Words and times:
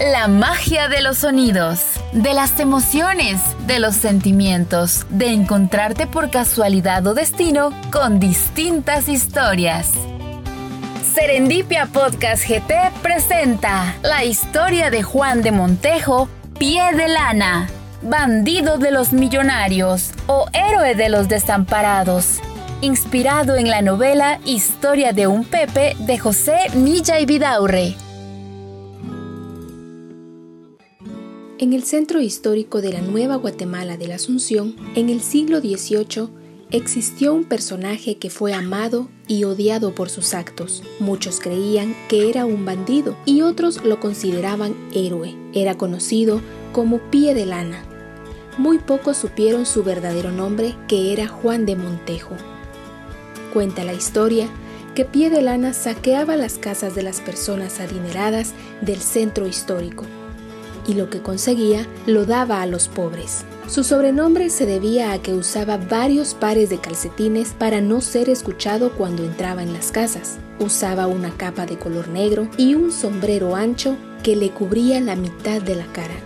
La 0.00 0.28
magia 0.28 0.88
de 0.88 1.02
los 1.02 1.18
sonidos, 1.18 1.82
de 2.12 2.32
las 2.32 2.58
emociones, 2.58 3.38
de 3.66 3.80
los 3.80 3.94
sentimientos, 3.94 5.04
de 5.10 5.26
encontrarte 5.26 6.06
por 6.06 6.30
casualidad 6.30 7.06
o 7.06 7.12
destino 7.12 7.70
con 7.92 8.18
distintas 8.18 9.10
historias. 9.10 9.92
Serendipia 11.14 11.84
Podcast 11.84 12.48
GT 12.48 12.72
presenta 13.02 13.94
la 14.02 14.24
historia 14.24 14.88
de 14.88 15.02
Juan 15.02 15.42
de 15.42 15.52
Montejo, 15.52 16.30
Pie 16.58 16.94
de 16.94 17.08
Lana, 17.08 17.68
bandido 18.00 18.78
de 18.78 18.92
los 18.92 19.12
millonarios 19.12 20.12
o 20.28 20.46
héroe 20.54 20.94
de 20.94 21.10
los 21.10 21.28
desamparados, 21.28 22.40
inspirado 22.80 23.54
en 23.56 23.68
la 23.68 23.82
novela 23.82 24.40
Historia 24.46 25.12
de 25.12 25.26
un 25.26 25.44
Pepe 25.44 25.94
de 25.98 26.18
José 26.18 26.56
Milla 26.72 27.20
y 27.20 27.26
Vidaurre. 27.26 27.96
En 31.60 31.74
el 31.74 31.82
centro 31.82 32.22
histórico 32.22 32.80
de 32.80 32.90
la 32.90 33.02
Nueva 33.02 33.36
Guatemala 33.36 33.98
de 33.98 34.08
la 34.08 34.14
Asunción, 34.14 34.76
en 34.94 35.10
el 35.10 35.20
siglo 35.20 35.60
XVIII, 35.60 36.30
existió 36.70 37.34
un 37.34 37.44
personaje 37.44 38.16
que 38.16 38.30
fue 38.30 38.54
amado 38.54 39.10
y 39.28 39.44
odiado 39.44 39.94
por 39.94 40.08
sus 40.08 40.32
actos. 40.32 40.82
Muchos 41.00 41.38
creían 41.38 41.94
que 42.08 42.30
era 42.30 42.46
un 42.46 42.64
bandido 42.64 43.14
y 43.26 43.42
otros 43.42 43.84
lo 43.84 44.00
consideraban 44.00 44.74
héroe. 44.94 45.36
Era 45.52 45.76
conocido 45.76 46.40
como 46.72 46.98
Pie 47.10 47.34
de 47.34 47.44
Lana. 47.44 47.84
Muy 48.56 48.78
pocos 48.78 49.18
supieron 49.18 49.66
su 49.66 49.82
verdadero 49.82 50.32
nombre, 50.32 50.74
que 50.88 51.12
era 51.12 51.28
Juan 51.28 51.66
de 51.66 51.76
Montejo. 51.76 52.36
Cuenta 53.52 53.84
la 53.84 53.92
historia 53.92 54.48
que 54.94 55.04
Pie 55.04 55.28
de 55.28 55.42
Lana 55.42 55.74
saqueaba 55.74 56.36
las 56.36 56.56
casas 56.56 56.94
de 56.94 57.02
las 57.02 57.20
personas 57.20 57.80
adineradas 57.80 58.54
del 58.80 59.00
centro 59.02 59.46
histórico 59.46 60.06
y 60.86 60.94
lo 60.94 61.10
que 61.10 61.20
conseguía 61.20 61.86
lo 62.06 62.24
daba 62.24 62.62
a 62.62 62.66
los 62.66 62.88
pobres. 62.88 63.44
Su 63.68 63.84
sobrenombre 63.84 64.50
se 64.50 64.66
debía 64.66 65.12
a 65.12 65.22
que 65.22 65.32
usaba 65.32 65.76
varios 65.76 66.34
pares 66.34 66.70
de 66.70 66.78
calcetines 66.78 67.52
para 67.56 67.80
no 67.80 68.00
ser 68.00 68.28
escuchado 68.28 68.90
cuando 68.92 69.22
entraba 69.22 69.62
en 69.62 69.72
las 69.72 69.92
casas. 69.92 70.38
Usaba 70.58 71.06
una 71.06 71.30
capa 71.36 71.66
de 71.66 71.78
color 71.78 72.08
negro 72.08 72.48
y 72.56 72.74
un 72.74 72.90
sombrero 72.90 73.54
ancho 73.54 73.96
que 74.22 74.34
le 74.36 74.50
cubría 74.50 75.00
la 75.00 75.14
mitad 75.14 75.62
de 75.62 75.76
la 75.76 75.86
cara. 75.92 76.16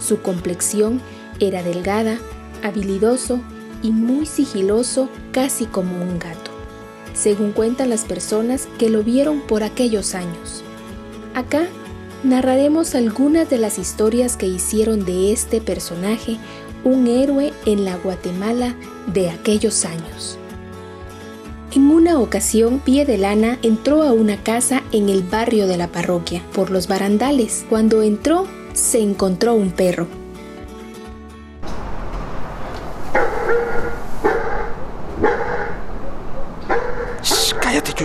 Su 0.00 0.22
complexión 0.22 1.00
era 1.40 1.62
delgada, 1.62 2.18
habilidoso 2.62 3.40
y 3.82 3.90
muy 3.92 4.26
sigiloso, 4.26 5.08
casi 5.32 5.66
como 5.66 6.02
un 6.02 6.18
gato, 6.18 6.50
según 7.14 7.52
cuentan 7.52 7.90
las 7.90 8.04
personas 8.04 8.68
que 8.78 8.90
lo 8.90 9.02
vieron 9.02 9.40
por 9.40 9.62
aquellos 9.62 10.14
años. 10.14 10.64
Acá 11.34 11.68
narraremos 12.24 12.94
algunas 12.94 13.48
de 13.48 13.58
las 13.58 13.78
historias 13.78 14.36
que 14.36 14.46
hicieron 14.46 15.04
de 15.04 15.32
este 15.32 15.60
personaje 15.60 16.38
un 16.84 17.06
héroe 17.06 17.52
en 17.66 17.84
la 17.84 17.96
Guatemala 17.96 18.74
de 19.12 19.30
aquellos 19.30 19.84
años. 19.84 20.38
En 21.74 21.90
una 21.90 22.18
ocasión, 22.18 22.78
Pie 22.78 23.04
de 23.04 23.18
Lana 23.18 23.58
entró 23.62 24.02
a 24.02 24.12
una 24.12 24.42
casa 24.42 24.82
en 24.90 25.08
el 25.08 25.22
barrio 25.22 25.66
de 25.66 25.76
la 25.76 25.88
parroquia, 25.88 26.42
por 26.54 26.70
los 26.70 26.88
barandales. 26.88 27.66
Cuando 27.68 28.02
entró, 28.02 28.46
se 28.72 29.00
encontró 29.00 29.54
un 29.54 29.70
perro. 29.70 30.06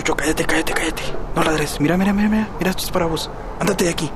Chucho, 0.04 0.16
cállate, 0.16 0.44
cállate, 0.44 0.74
cállate. 0.74 1.02
No 1.34 1.42
ladres. 1.42 1.80
Mira, 1.80 1.96
mira, 1.96 2.12
mira, 2.12 2.28
mira. 2.28 2.48
Mira, 2.58 2.70
esto 2.70 2.82
es 2.82 2.90
para 2.90 3.06
vos. 3.06 3.30
Ándate 3.58 3.84
de 3.84 3.90
aquí. 3.90 4.10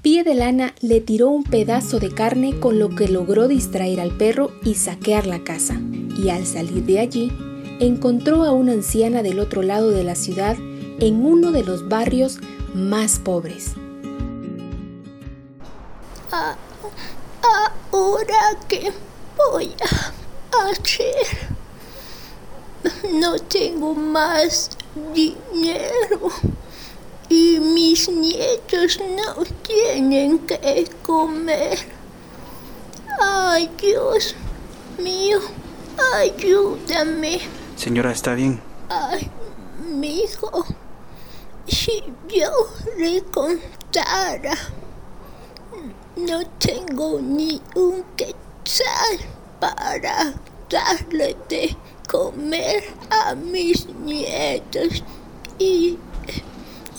Pie 0.00 0.24
de 0.24 0.34
Lana 0.34 0.72
le 0.80 1.02
tiró 1.02 1.28
un 1.28 1.44
pedazo 1.44 1.98
de 1.98 2.14
carne 2.14 2.58
con 2.58 2.78
lo 2.78 2.88
que 2.88 3.08
logró 3.08 3.46
distraer 3.46 4.00
al 4.00 4.12
perro 4.12 4.52
y 4.64 4.76
saquear 4.76 5.26
la 5.26 5.44
casa. 5.44 5.74
Y 6.16 6.30
al 6.30 6.46
salir 6.46 6.84
de 6.84 6.98
allí, 6.98 7.30
encontró 7.78 8.44
a 8.44 8.52
una 8.52 8.72
anciana 8.72 9.22
del 9.22 9.38
otro 9.38 9.60
lado 9.60 9.90
de 9.90 10.04
la 10.04 10.14
ciudad 10.14 10.56
en 10.98 11.26
uno 11.26 11.52
de 11.52 11.62
los 11.62 11.90
barrios 11.90 12.38
más 12.72 13.18
pobres. 13.18 13.74
Ah, 16.32 16.56
ahora 17.92 18.58
qué 18.66 18.90
voy 19.36 19.74
a 20.54 20.70
hacer 20.70 21.55
no 23.12 23.38
tengo 23.38 23.94
más 23.94 24.70
dinero 25.14 26.30
y 27.28 27.58
mis 27.58 28.08
nietos 28.08 28.98
no 29.00 29.44
tienen 29.62 30.38
que 30.40 30.88
comer. 31.02 31.78
Ay, 33.20 33.70
Dios 33.80 34.34
mío, 34.98 35.38
ayúdame. 36.14 37.40
Señora, 37.76 38.12
¿está 38.12 38.34
bien? 38.34 38.60
Ay, 38.88 39.30
mi 39.84 40.20
hijo, 40.22 40.64
si 41.66 42.02
yo 42.28 42.50
le 42.98 43.22
contara, 43.24 44.54
no 46.16 46.46
tengo 46.58 47.20
ni 47.20 47.60
un 47.74 48.04
quetzal 48.16 49.18
para 49.60 50.34
darle 50.70 51.36
de 51.48 51.76
comer 52.10 52.84
a 53.10 53.34
mis 53.34 53.86
nietos 54.04 55.02
y 55.58 55.98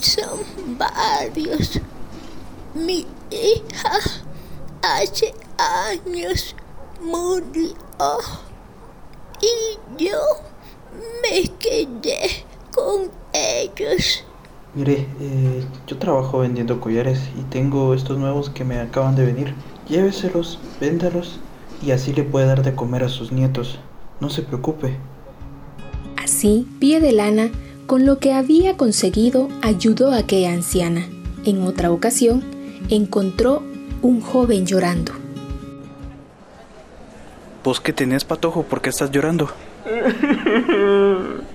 son 0.00 0.40
varios. 0.78 1.80
Mi 2.74 3.06
hija 3.30 3.98
hace 4.82 5.34
años 5.58 6.54
murió 7.02 7.74
y 9.40 10.02
yo 10.02 10.18
me 11.22 11.48
quedé 11.58 12.44
con 12.74 13.10
ellos. 13.32 14.24
Mire, 14.74 15.06
eh, 15.20 15.64
yo 15.86 15.98
trabajo 15.98 16.38
vendiendo 16.40 16.80
collares 16.80 17.20
y 17.38 17.42
tengo 17.50 17.94
estos 17.94 18.18
nuevos 18.18 18.50
que 18.50 18.64
me 18.64 18.78
acaban 18.78 19.16
de 19.16 19.24
venir. 19.24 19.54
Lléveselos, 19.88 20.58
véndalos 20.80 21.40
y 21.82 21.92
así 21.92 22.12
le 22.12 22.22
puede 22.22 22.46
dar 22.46 22.62
de 22.62 22.74
comer 22.74 23.04
a 23.04 23.08
sus 23.08 23.32
nietos. 23.32 23.78
No 24.20 24.30
se 24.30 24.42
preocupe. 24.42 24.96
Así, 26.16 26.66
Pie 26.80 27.00
de 27.00 27.12
Lana, 27.12 27.50
con 27.86 28.04
lo 28.04 28.18
que 28.18 28.32
había 28.32 28.76
conseguido, 28.76 29.48
ayudó 29.62 30.12
a 30.12 30.18
aquella 30.18 30.52
anciana. 30.52 31.06
En 31.44 31.62
otra 31.62 31.90
ocasión, 31.90 32.42
encontró 32.90 33.62
un 34.02 34.20
joven 34.20 34.66
llorando. 34.66 35.12
¿Vos 37.64 37.80
qué 37.80 37.92
tenés, 37.92 38.24
patojo? 38.24 38.62
¿Por 38.62 38.80
qué 38.80 38.90
estás 38.90 39.10
llorando? 39.10 39.48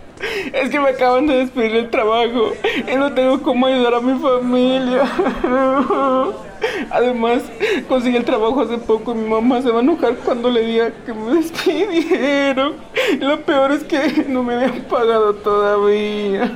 Es 0.54 0.70
que 0.70 0.80
me 0.80 0.90
acaban 0.90 1.28
de 1.28 1.36
despedir 1.36 1.74
del 1.74 1.90
trabajo 1.90 2.54
y 2.90 2.96
no 2.96 3.12
tengo 3.14 3.42
cómo 3.42 3.66
ayudar 3.66 3.96
a 3.96 4.00
mi 4.00 4.18
familia. 4.20 5.04
Además, 6.90 7.44
conseguí 7.88 8.16
el 8.16 8.26
trabajo 8.26 8.62
hace 8.62 8.78
poco 8.78 9.14
y 9.14 9.16
mi 9.16 9.30
mamá 9.30 9.62
se 9.62 9.70
va 9.70 9.80
a 9.80 9.84
enojar 9.84 10.16
cuando 10.18 10.50
le 10.50 10.66
diga 10.66 10.92
que 11.06 11.14
me 11.14 11.36
despidieron. 11.36 12.76
lo 13.20 13.42
peor 13.42 13.72
es 13.72 13.84
que 13.84 14.26
no 14.28 14.44
me 14.44 14.56
habían 14.56 14.82
pagado 14.84 15.34
todavía. 15.36 16.52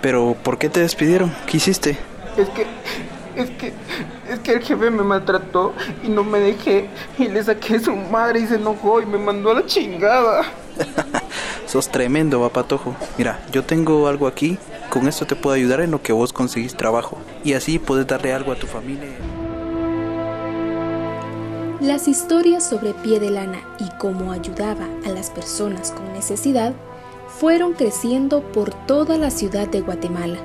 Pero, 0.00 0.36
¿por 0.42 0.58
qué 0.58 0.68
te 0.68 0.80
despidieron? 0.80 1.32
¿Qué 1.46 1.56
hiciste? 1.56 1.96
Es 2.36 2.48
que, 2.50 2.66
es 3.36 3.50
que, 3.50 3.72
es 4.30 4.38
que 4.40 4.52
el 4.52 4.62
jefe 4.62 4.90
me 4.90 5.02
maltrató 5.02 5.74
y 6.02 6.08
no 6.08 6.24
me 6.24 6.40
dejé 6.40 6.88
y 7.18 7.28
le 7.28 7.42
saqué 7.42 7.76
a 7.76 7.80
su 7.80 7.94
madre 7.94 8.40
y 8.40 8.46
se 8.46 8.56
enojó 8.56 9.00
y 9.00 9.06
me 9.06 9.18
mandó 9.18 9.50
a 9.50 9.54
la 9.54 9.66
chingada. 9.66 10.44
Sos 11.66 11.88
tremendo, 11.88 12.40
papatojo. 12.40 12.94
Mira, 13.16 13.40
yo 13.50 13.64
tengo 13.64 14.08
algo 14.08 14.26
aquí. 14.26 14.58
Con 14.92 15.08
esto 15.08 15.26
te 15.26 15.36
puedo 15.36 15.56
ayudar 15.56 15.80
en 15.80 15.90
lo 15.90 16.02
que 16.02 16.12
vos 16.12 16.34
conseguís 16.34 16.76
trabajo. 16.76 17.16
Y 17.44 17.54
así 17.54 17.78
puedes 17.78 18.06
darle 18.06 18.34
algo 18.34 18.52
a 18.52 18.56
tu 18.56 18.66
familia. 18.66 19.08
Las 21.80 22.08
historias 22.08 22.68
sobre 22.68 22.92
Pie 22.92 23.18
de 23.18 23.30
Lana 23.30 23.62
y 23.80 23.88
cómo 23.98 24.32
ayudaba 24.32 24.86
a 25.06 25.08
las 25.08 25.30
personas 25.30 25.92
con 25.92 26.12
necesidad 26.12 26.74
fueron 27.26 27.72
creciendo 27.72 28.42
por 28.52 28.74
toda 28.86 29.16
la 29.16 29.30
ciudad 29.30 29.66
de 29.66 29.80
Guatemala 29.80 30.36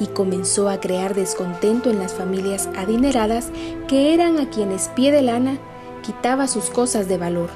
y 0.00 0.08
comenzó 0.08 0.68
a 0.68 0.80
crear 0.80 1.14
descontento 1.14 1.90
en 1.90 2.00
las 2.00 2.12
familias 2.12 2.68
adineradas 2.76 3.52
que 3.86 4.12
eran 4.12 4.40
a 4.40 4.50
quienes 4.50 4.88
Pie 4.88 5.12
de 5.12 5.22
Lana 5.22 5.58
quitaba 6.02 6.48
sus 6.48 6.70
cosas 6.70 7.06
de 7.06 7.18
valor. 7.18 7.50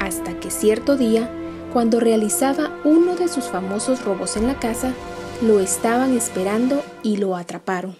Hasta 0.00 0.38
que 0.38 0.50
cierto 0.50 0.98
día 0.98 1.32
cuando 1.72 2.00
realizaba 2.00 2.70
uno 2.84 3.16
de 3.16 3.28
sus 3.28 3.44
famosos 3.44 4.04
robos 4.04 4.36
en 4.36 4.46
la 4.46 4.58
casa, 4.58 4.94
lo 5.42 5.60
estaban 5.60 6.16
esperando 6.16 6.82
y 7.02 7.16
lo 7.16 7.36
atraparon. 7.36 7.96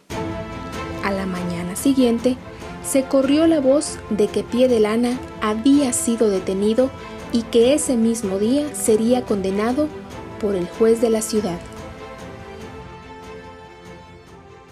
A 1.04 1.12
la 1.12 1.26
mañana 1.26 1.76
siguiente, 1.76 2.36
se 2.84 3.04
corrió 3.04 3.46
la 3.46 3.60
voz 3.60 3.98
de 4.10 4.28
que 4.28 4.42
Pie 4.42 4.68
de 4.68 4.80
Lana 4.80 5.18
había 5.42 5.92
sido 5.92 6.30
detenido 6.30 6.90
y 7.32 7.42
que 7.42 7.74
ese 7.74 7.96
mismo 7.96 8.38
día 8.38 8.74
sería 8.74 9.24
condenado 9.24 9.88
por 10.40 10.54
el 10.54 10.66
juez 10.66 11.00
de 11.00 11.10
la 11.10 11.20
ciudad. 11.20 11.58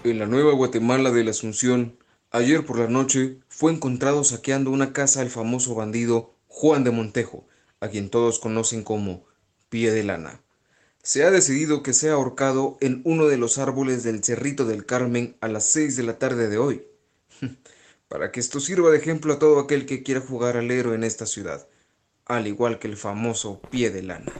En 0.05 0.19
la 0.19 0.27
Nueva 0.27 0.53
Guatemala 0.53 1.11
de 1.11 1.25
la 1.25 1.33
Asunción, 1.33 1.97
ayer 2.31 2.65
por 2.65 2.79
la 2.79 2.87
noche 2.87 3.39
fue 3.49 3.73
encontrado 3.73 4.25
saqueando 4.25 4.71
una 4.71 4.93
casa 4.93 5.21
el 5.21 5.31
famoso 5.31 5.75
bandido 5.75 6.35
Juan 6.47 6.85
de 6.85 6.93
Montejo, 6.93 7.45
a 7.81 7.89
quien 7.89 8.11
todos 8.11 8.39
conocen 8.39 8.83
como 8.83 9.25
Pie 9.69 9.91
de 9.91 10.05
Lana. 10.05 10.41
Se 11.03 11.25
ha 11.25 11.31
decidido 11.31 11.83
que 11.83 11.93
sea 11.93 12.15
ahorcado 12.15 12.79
en 12.81 13.01
uno 13.05 13.27
de 13.27 13.37
los 13.37 13.59
árboles 13.59 14.03
del 14.03 14.25
Cerrito 14.25 14.65
del 14.65 14.87
Carmen 14.87 15.37
a 15.41 15.49
las 15.49 15.67
6 15.67 15.97
de 15.97 16.03
la 16.03 16.19
tarde 16.19 16.49
de 16.49 16.59
hoy, 16.59 16.87
para 18.09 18.33
que 18.33 18.41
esto 18.41 18.61
sirva 18.61 18.91
de 18.91 18.99
ejemplo 18.99 19.35
a 19.35 19.39
todo 19.39 19.61
aquel 19.61 19.87
que 19.87 20.03
quiera 20.03 20.21
jugar 20.21 20.57
al 20.57 20.71
héroe 20.71 20.95
en 20.95 21.05
esta 21.05 21.27
ciudad, 21.27 21.69
al 22.25 22.47
igual 22.47 22.79
que 22.79 22.89
el 22.89 22.97
famoso 22.97 23.61
Pie 23.71 23.91
de 23.91 24.03
Lana. 24.03 24.33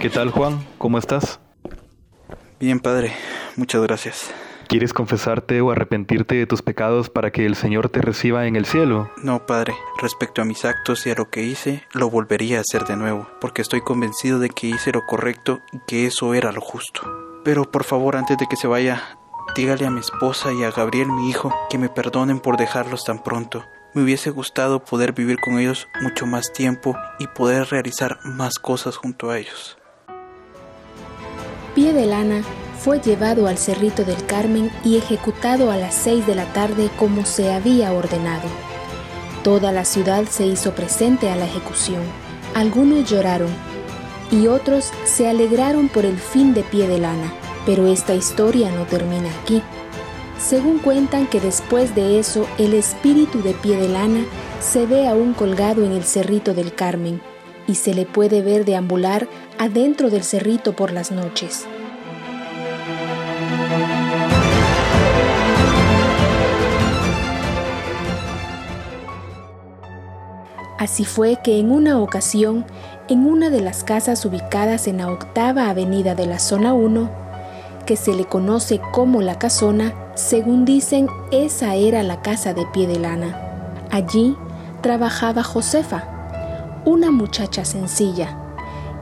¿Qué 0.00 0.10
tal 0.10 0.30
Juan? 0.30 0.66
¿Cómo 0.78 0.98
estás? 0.98 1.38
Bien, 2.58 2.80
padre. 2.80 3.12
Muchas 3.54 3.80
gracias. 3.82 4.32
¿Quieres 4.72 4.94
confesarte 4.94 5.60
o 5.60 5.70
arrepentirte 5.70 6.34
de 6.34 6.46
tus 6.46 6.62
pecados 6.62 7.10
para 7.10 7.30
que 7.30 7.44
el 7.44 7.56
Señor 7.56 7.90
te 7.90 8.00
reciba 8.00 8.46
en 8.46 8.56
el 8.56 8.64
cielo? 8.64 9.10
No, 9.22 9.44
padre. 9.44 9.74
Respecto 10.00 10.40
a 10.40 10.46
mis 10.46 10.64
actos 10.64 11.06
y 11.06 11.10
a 11.10 11.14
lo 11.14 11.28
que 11.28 11.42
hice, 11.42 11.82
lo 11.92 12.08
volvería 12.08 12.56
a 12.56 12.60
hacer 12.62 12.86
de 12.86 12.96
nuevo, 12.96 13.28
porque 13.38 13.60
estoy 13.60 13.82
convencido 13.82 14.38
de 14.38 14.48
que 14.48 14.68
hice 14.68 14.90
lo 14.90 15.04
correcto 15.04 15.60
y 15.72 15.80
que 15.86 16.06
eso 16.06 16.32
era 16.32 16.52
lo 16.52 16.62
justo. 16.62 17.02
Pero 17.44 17.70
por 17.70 17.84
favor, 17.84 18.16
antes 18.16 18.38
de 18.38 18.46
que 18.46 18.56
se 18.56 18.66
vaya, 18.66 19.18
dígale 19.54 19.84
a 19.84 19.90
mi 19.90 20.00
esposa 20.00 20.54
y 20.54 20.64
a 20.64 20.70
Gabriel, 20.70 21.08
mi 21.08 21.28
hijo, 21.28 21.54
que 21.68 21.76
me 21.76 21.90
perdonen 21.90 22.40
por 22.40 22.56
dejarlos 22.56 23.04
tan 23.04 23.22
pronto. 23.22 23.66
Me 23.92 24.02
hubiese 24.02 24.30
gustado 24.30 24.82
poder 24.82 25.12
vivir 25.12 25.38
con 25.38 25.58
ellos 25.58 25.86
mucho 26.00 26.24
más 26.24 26.50
tiempo 26.50 26.96
y 27.18 27.26
poder 27.26 27.68
realizar 27.68 28.20
más 28.24 28.58
cosas 28.58 28.96
junto 28.96 29.28
a 29.28 29.38
ellos. 29.38 29.76
Pie 31.74 31.92
de 31.92 32.06
Lana 32.06 32.42
fue 32.82 33.00
llevado 33.00 33.46
al 33.46 33.58
Cerrito 33.58 34.04
del 34.04 34.26
Carmen 34.26 34.68
y 34.84 34.96
ejecutado 34.96 35.70
a 35.70 35.76
las 35.76 35.94
seis 35.94 36.26
de 36.26 36.34
la 36.34 36.52
tarde 36.52 36.90
como 36.98 37.24
se 37.24 37.52
había 37.52 37.92
ordenado. 37.92 38.48
Toda 39.44 39.70
la 39.70 39.84
ciudad 39.84 40.24
se 40.24 40.46
hizo 40.46 40.74
presente 40.74 41.30
a 41.30 41.36
la 41.36 41.44
ejecución. 41.44 42.02
Algunos 42.54 43.08
lloraron 43.08 43.50
y 44.32 44.48
otros 44.48 44.90
se 45.04 45.28
alegraron 45.28 45.88
por 45.88 46.04
el 46.04 46.18
fin 46.18 46.54
de 46.54 46.64
Pie 46.64 46.88
de 46.88 46.98
Lana, 46.98 47.32
pero 47.66 47.86
esta 47.86 48.14
historia 48.14 48.72
no 48.72 48.84
termina 48.84 49.30
aquí. 49.42 49.62
Según 50.40 50.80
cuentan 50.80 51.28
que 51.28 51.40
después 51.40 51.94
de 51.94 52.18
eso 52.18 52.48
el 52.58 52.74
espíritu 52.74 53.42
de 53.42 53.54
Pie 53.54 53.76
de 53.76 53.88
Lana 53.88 54.24
se 54.60 54.86
ve 54.86 55.06
aún 55.06 55.34
colgado 55.34 55.84
en 55.84 55.92
el 55.92 56.02
Cerrito 56.02 56.52
del 56.52 56.74
Carmen 56.74 57.20
y 57.68 57.76
se 57.76 57.94
le 57.94 58.06
puede 58.06 58.42
ver 58.42 58.64
deambular 58.64 59.28
adentro 59.58 60.10
del 60.10 60.24
cerrito 60.24 60.74
por 60.74 60.92
las 60.92 61.12
noches. 61.12 61.64
Así 70.82 71.04
fue 71.04 71.36
que 71.36 71.60
en 71.60 71.70
una 71.70 72.00
ocasión, 72.00 72.64
en 73.08 73.24
una 73.24 73.50
de 73.50 73.60
las 73.60 73.84
casas 73.84 74.24
ubicadas 74.24 74.88
en 74.88 74.96
la 74.96 75.12
octava 75.12 75.70
avenida 75.70 76.16
de 76.16 76.26
la 76.26 76.40
zona 76.40 76.74
1, 76.74 77.08
que 77.86 77.94
se 77.94 78.12
le 78.12 78.24
conoce 78.24 78.80
como 78.90 79.22
la 79.22 79.38
casona, 79.38 79.94
según 80.16 80.64
dicen, 80.64 81.06
esa 81.30 81.76
era 81.76 82.02
la 82.02 82.20
casa 82.20 82.52
de 82.52 82.66
pie 82.72 82.88
de 82.88 82.98
lana. 82.98 83.84
Allí 83.92 84.36
trabajaba 84.80 85.44
Josefa, 85.44 86.02
una 86.84 87.12
muchacha 87.12 87.64
sencilla, 87.64 88.36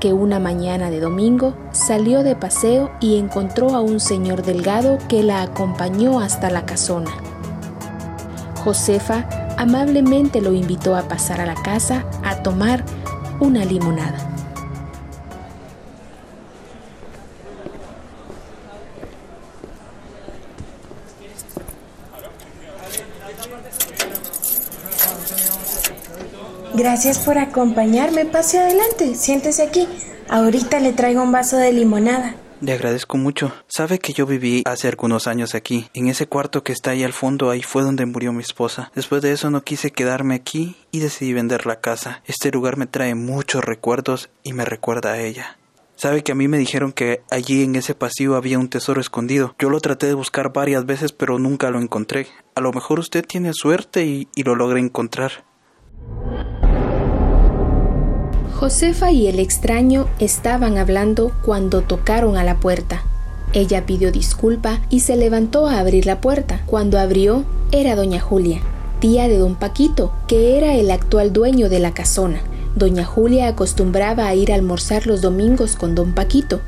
que 0.01 0.13
una 0.13 0.39
mañana 0.39 0.91
de 0.91 1.01
domingo 1.01 1.55
salió 1.73 2.23
de 2.23 2.37
paseo 2.37 2.91
y 3.01 3.17
encontró 3.17 3.75
a 3.75 3.81
un 3.81 4.01
señor 4.01 4.43
delgado 4.43 4.99
que 5.09 5.23
la 5.23 5.41
acompañó 5.41 6.21
hasta 6.21 6.51
la 6.51 6.67
casona. 6.67 7.13
Josefa 8.65 9.40
amablemente 9.61 10.41
lo 10.41 10.55
invitó 10.55 10.97
a 10.97 11.07
pasar 11.07 11.43
a 11.43 11.45
la 11.45 11.55
casa 11.55 12.07
a 12.25 12.43
tomar 12.43 12.83
una 13.41 13.63
limonada. 13.67 14.27
Gracias 26.73 27.19
por 27.19 27.37
acompañarme. 27.37 28.25
Pase 28.25 28.59
adelante, 28.59 29.15
siéntese 29.15 29.63
aquí. 29.63 29.87
Ahorita 30.31 30.81
le 30.81 30.95
traigo 30.95 31.23
un 31.23 31.33
vaso 31.33 31.59
de 31.59 31.73
limonada. 31.75 32.35
Le 32.61 32.75
agradezco 32.75 33.17
mucho. 33.17 33.55
Sabe 33.69 33.99
que 33.99 34.13
yo 34.13 34.27
viví 34.27 34.63
hace 34.67 34.89
algunos 34.89 35.27
años 35.27 35.55
aquí. 35.55 35.89
En 35.95 36.09
ese 36.09 36.27
cuarto 36.27 36.63
que 36.63 36.73
está 36.73 36.91
ahí 36.91 37.03
al 37.03 37.15
fondo, 37.15 37.49
ahí 37.49 37.63
fue 37.63 37.83
donde 37.83 38.05
murió 38.05 38.35
mi 38.35 38.43
esposa. 38.43 38.93
Después 38.95 39.23
de 39.23 39.33
eso 39.33 39.49
no 39.51 39.65
quise 39.65 39.93
quedarme 39.93 40.35
aquí 40.35 40.77
y 40.91 40.99
decidí 40.99 41.33
vender 41.33 41.65
la 41.65 41.81
casa. 41.81 42.23
Este 42.27 42.51
lugar 42.51 42.77
me 42.77 42.87
trae 42.87 43.15
muchos 43.15 43.65
recuerdos 43.65 44.29
y 44.43 44.53
me 44.53 44.67
recuerda 44.67 45.13
a 45.13 45.21
ella. 45.21 45.57
Sabe 45.97 46.23
que 46.23 46.33
a 46.33 46.35
mí 46.35 46.49
me 46.49 46.59
dijeron 46.59 46.93
que 46.93 47.23
allí 47.31 47.63
en 47.63 47.77
ese 47.77 47.95
pasillo 47.95 48.37
había 48.37 48.59
un 48.59 48.69
tesoro 48.69 49.01
escondido. 49.01 49.55
Yo 49.59 49.71
lo 49.71 49.81
traté 49.81 50.07
de 50.07 50.15
buscar 50.15 50.53
varias 50.53 50.85
veces 50.85 51.13
pero 51.13 51.39
nunca 51.39 51.71
lo 51.71 51.81
encontré. 51.81 52.27
A 52.55 52.61
lo 52.61 52.73
mejor 52.73 52.99
usted 52.99 53.25
tiene 53.25 53.53
suerte 53.55 54.05
y, 54.05 54.29
y 54.35 54.43
lo 54.43 54.55
logra 54.55 54.79
encontrar. 54.79 55.45
Josefa 58.61 59.11
y 59.11 59.27
el 59.27 59.39
extraño 59.39 60.07
estaban 60.19 60.77
hablando 60.77 61.33
cuando 61.43 61.81
tocaron 61.81 62.37
a 62.37 62.45
la 62.45 62.61
puerta. 62.61 63.03
Ella 63.55 63.87
pidió 63.87 64.13
disculpa 64.13 64.83
y 64.91 65.01
se 65.01 65.17
levantó 65.17 65.67
a 65.67 65.79
abrir 65.79 66.05
la 66.05 66.21
puerta. 66.21 66.61
Cuando 66.67 66.99
abrió, 66.99 67.47
era 67.73 67.97
doña 67.97 68.21
Julia, 68.21 68.61
tía 68.99 69.29
de 69.29 69.39
don 69.39 69.55
Paquito, 69.55 70.13
que 70.29 70.59
era 70.59 70.75
el 70.75 70.91
actual 70.91 71.33
dueño 71.33 71.71
de 71.71 71.79
la 71.79 71.95
casona. 71.95 72.43
Doña 72.77 73.07
Julia 73.07 73.49
acostumbraba 73.49 74.27
a 74.27 74.35
ir 74.35 74.53
a 74.53 74.57
almorzar 74.57 75.07
los 75.07 75.23
domingos 75.23 75.75
con 75.75 75.95
don 75.95 76.13
Paquito. 76.13 76.61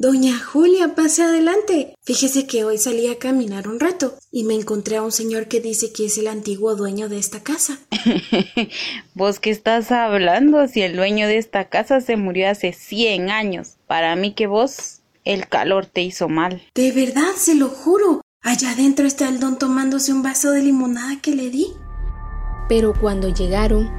Doña 0.00 0.38
Julia, 0.38 0.94
pase 0.94 1.24
adelante. 1.24 1.96
Fíjese 2.04 2.46
que 2.46 2.62
hoy 2.62 2.78
salí 2.78 3.08
a 3.08 3.18
caminar 3.18 3.66
un 3.66 3.80
rato 3.80 4.14
y 4.30 4.44
me 4.44 4.54
encontré 4.54 4.96
a 4.96 5.02
un 5.02 5.10
señor 5.10 5.48
que 5.48 5.60
dice 5.60 5.92
que 5.92 6.06
es 6.06 6.16
el 6.18 6.28
antiguo 6.28 6.76
dueño 6.76 7.08
de 7.08 7.18
esta 7.18 7.42
casa. 7.42 7.80
¿Vos 9.14 9.40
qué 9.40 9.50
estás 9.50 9.90
hablando? 9.90 10.68
Si 10.68 10.82
el 10.82 10.94
dueño 10.94 11.26
de 11.26 11.38
esta 11.38 11.68
casa 11.68 12.00
se 12.00 12.16
murió 12.16 12.48
hace 12.48 12.72
100 12.72 13.28
años. 13.28 13.70
Para 13.88 14.14
mí 14.14 14.34
que 14.34 14.46
vos 14.46 15.00
el 15.24 15.48
calor 15.48 15.86
te 15.86 16.02
hizo 16.02 16.28
mal. 16.28 16.62
De 16.76 16.92
verdad, 16.92 17.32
se 17.36 17.56
lo 17.56 17.68
juro. 17.68 18.20
Allá 18.40 18.70
adentro 18.70 19.04
está 19.04 19.28
el 19.28 19.40
don 19.40 19.58
tomándose 19.58 20.12
un 20.12 20.22
vaso 20.22 20.52
de 20.52 20.62
limonada 20.62 21.20
que 21.20 21.34
le 21.34 21.50
di. 21.50 21.72
Pero 22.68 22.94
cuando 22.94 23.34
llegaron, 23.34 23.90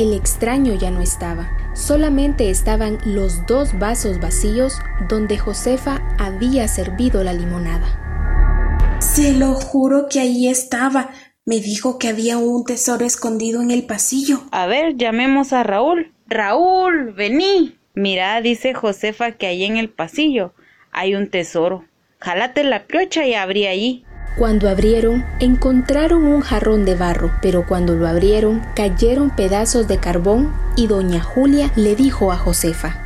el 0.00 0.14
extraño 0.14 0.74
ya 0.74 0.90
no 0.90 1.00
estaba. 1.00 1.63
Solamente 1.74 2.50
estaban 2.50 2.98
los 3.04 3.46
dos 3.46 3.76
vasos 3.78 4.20
vacíos 4.20 4.78
donde 5.08 5.38
Josefa 5.38 6.00
había 6.18 6.68
servido 6.68 7.24
la 7.24 7.32
limonada. 7.32 8.98
Se 9.00 9.32
lo 9.32 9.54
juro 9.54 10.06
que 10.08 10.20
ahí 10.20 10.48
estaba. 10.48 11.10
Me 11.44 11.56
dijo 11.56 11.98
que 11.98 12.08
había 12.08 12.38
un 12.38 12.64
tesoro 12.64 13.04
escondido 13.04 13.60
en 13.60 13.72
el 13.72 13.86
pasillo. 13.86 14.44
A 14.52 14.66
ver, 14.66 14.96
llamemos 14.96 15.52
a 15.52 15.64
Raúl. 15.64 16.14
Raúl, 16.26 17.12
vení. 17.12 17.76
Mira, 17.94 18.40
dice 18.40 18.72
Josefa 18.72 19.32
que 19.32 19.46
ahí 19.46 19.64
en 19.64 19.76
el 19.76 19.90
pasillo 19.90 20.54
hay 20.92 21.16
un 21.16 21.28
tesoro. 21.28 21.84
Jálate 22.20 22.64
la 22.64 22.84
clocha 22.84 23.26
y 23.26 23.34
abrí 23.34 23.66
allí. 23.66 24.04
Cuando 24.36 24.68
abrieron, 24.68 25.24
encontraron 25.38 26.24
un 26.24 26.40
jarrón 26.40 26.84
de 26.84 26.96
barro, 26.96 27.30
pero 27.40 27.66
cuando 27.66 27.94
lo 27.94 28.08
abrieron, 28.08 28.62
cayeron 28.74 29.30
pedazos 29.30 29.86
de 29.86 29.98
carbón 29.98 30.52
y 30.76 30.88
doña 30.88 31.22
Julia 31.22 31.70
le 31.76 31.94
dijo 31.94 32.32
a 32.32 32.36
Josefa. 32.36 33.00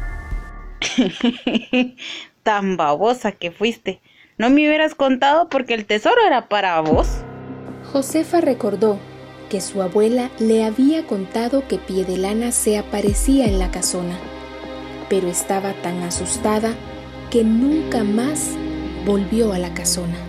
Tan 2.42 2.78
babosa 2.78 3.32
que 3.32 3.50
fuiste. 3.50 4.00
No 4.38 4.48
me 4.48 4.66
hubieras 4.66 4.94
contado 4.94 5.48
porque 5.50 5.74
el 5.74 5.84
tesoro 5.84 6.16
era 6.26 6.48
para 6.48 6.80
vos. 6.80 7.08
Josefa 7.92 8.40
recordó 8.40 8.98
que 9.50 9.60
su 9.60 9.82
abuela 9.82 10.30
le 10.38 10.64
había 10.64 11.06
contado 11.06 11.66
que 11.68 11.76
Piedelana 11.78 12.52
se 12.52 12.78
aparecía 12.78 13.46
en 13.46 13.58
la 13.58 13.70
casona, 13.70 14.16
pero 15.10 15.28
estaba 15.28 15.72
tan 15.82 16.02
asustada 16.02 16.74
que 17.30 17.44
nunca 17.44 18.04
más 18.04 18.50
volvió 19.04 19.52
a 19.52 19.58
la 19.58 19.74
casona. 19.74 20.27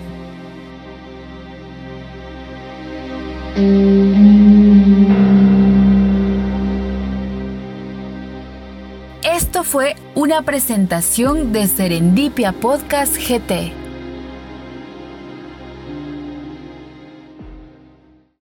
Esto 9.23 9.63
fue 9.63 9.95
una 10.15 10.41
presentación 10.43 11.51
de 11.51 11.67
Serendipia 11.67 12.51
Podcast 12.51 13.15
GT. 13.17 13.78